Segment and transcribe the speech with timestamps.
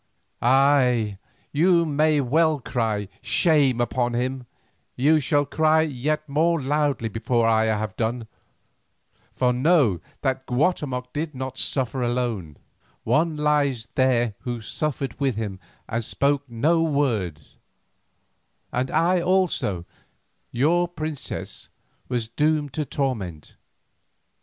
[0.41, 1.19] Ay,
[1.51, 4.47] you may well cry 'Shame upon him,'
[4.95, 8.25] you shall cry it yet more loudly before I have done,
[9.35, 12.57] for know that Guatemoc did not suffer alone,
[13.03, 17.39] one lies there who suffered with him and spoke no word,
[18.73, 19.85] and I also,
[20.51, 21.69] your princess,
[22.09, 23.55] was doomed to torment.